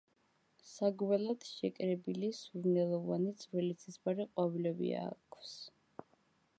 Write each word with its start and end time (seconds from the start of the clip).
საგველად 0.67 1.45
შეკრებილი, 1.49 2.31
სურნელოვანი, 2.39 3.35
წვრილი 3.45 3.79
ცისფერი 3.85 4.29
ყვავილები 4.33 4.91
აქვს. 5.05 5.55